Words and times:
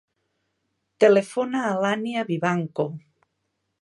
Telefona 1.03 1.61
a 1.67 1.75
l'Ànnia 1.83 2.25
Vivanco. 2.31 2.87